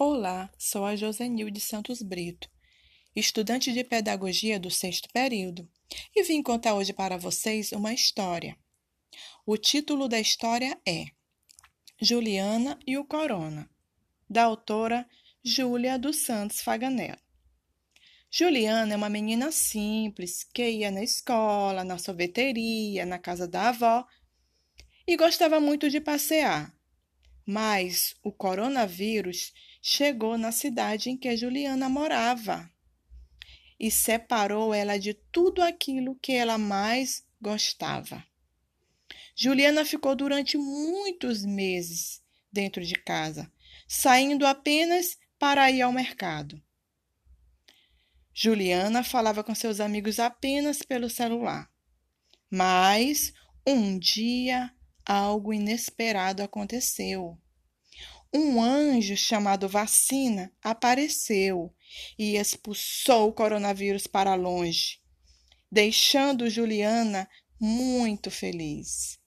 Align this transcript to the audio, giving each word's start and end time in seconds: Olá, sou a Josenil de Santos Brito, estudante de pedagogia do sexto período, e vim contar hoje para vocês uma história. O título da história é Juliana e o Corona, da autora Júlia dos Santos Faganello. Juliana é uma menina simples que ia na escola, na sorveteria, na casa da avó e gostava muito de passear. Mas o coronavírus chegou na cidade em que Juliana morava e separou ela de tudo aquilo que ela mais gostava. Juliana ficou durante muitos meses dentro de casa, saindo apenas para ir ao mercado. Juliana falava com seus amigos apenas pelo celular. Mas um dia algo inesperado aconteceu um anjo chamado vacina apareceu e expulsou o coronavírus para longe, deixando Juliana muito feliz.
Olá, 0.00 0.48
sou 0.56 0.84
a 0.84 0.94
Josenil 0.94 1.50
de 1.50 1.58
Santos 1.58 2.02
Brito, 2.02 2.48
estudante 3.16 3.72
de 3.72 3.82
pedagogia 3.82 4.56
do 4.60 4.70
sexto 4.70 5.08
período, 5.12 5.68
e 6.14 6.22
vim 6.22 6.40
contar 6.40 6.74
hoje 6.74 6.92
para 6.92 7.16
vocês 7.16 7.72
uma 7.72 7.92
história. 7.92 8.56
O 9.44 9.56
título 9.56 10.06
da 10.06 10.20
história 10.20 10.80
é 10.86 11.06
Juliana 12.00 12.78
e 12.86 12.96
o 12.96 13.04
Corona, 13.04 13.68
da 14.30 14.44
autora 14.44 15.04
Júlia 15.42 15.98
dos 15.98 16.18
Santos 16.18 16.60
Faganello. 16.60 17.18
Juliana 18.30 18.94
é 18.94 18.96
uma 18.96 19.08
menina 19.08 19.50
simples 19.50 20.44
que 20.44 20.70
ia 20.70 20.92
na 20.92 21.02
escola, 21.02 21.82
na 21.82 21.98
sorveteria, 21.98 23.04
na 23.04 23.18
casa 23.18 23.48
da 23.48 23.70
avó 23.70 24.06
e 25.04 25.16
gostava 25.16 25.58
muito 25.58 25.90
de 25.90 26.00
passear. 26.00 26.77
Mas 27.50 28.14
o 28.22 28.30
coronavírus 28.30 29.54
chegou 29.80 30.36
na 30.36 30.52
cidade 30.52 31.08
em 31.08 31.16
que 31.16 31.34
Juliana 31.34 31.88
morava 31.88 32.70
e 33.80 33.90
separou 33.90 34.74
ela 34.74 34.98
de 34.98 35.14
tudo 35.14 35.62
aquilo 35.62 36.14
que 36.16 36.32
ela 36.32 36.58
mais 36.58 37.26
gostava. 37.40 38.22
Juliana 39.34 39.82
ficou 39.86 40.14
durante 40.14 40.58
muitos 40.58 41.42
meses 41.42 42.22
dentro 42.52 42.84
de 42.84 42.96
casa, 42.96 43.50
saindo 43.86 44.46
apenas 44.46 45.16
para 45.38 45.70
ir 45.70 45.80
ao 45.80 45.90
mercado. 45.90 46.62
Juliana 48.34 49.02
falava 49.02 49.42
com 49.42 49.54
seus 49.54 49.80
amigos 49.80 50.18
apenas 50.18 50.82
pelo 50.82 51.08
celular. 51.08 51.70
Mas 52.50 53.32
um 53.66 53.98
dia 53.98 54.70
algo 55.08 55.54
inesperado 55.54 56.42
aconteceu 56.42 57.38
um 58.32 58.62
anjo 58.62 59.16
chamado 59.16 59.68
vacina 59.68 60.52
apareceu 60.62 61.74
e 62.18 62.36
expulsou 62.36 63.28
o 63.28 63.32
coronavírus 63.32 64.06
para 64.06 64.34
longe, 64.34 65.00
deixando 65.70 66.50
Juliana 66.50 67.28
muito 67.60 68.30
feliz. 68.30 69.18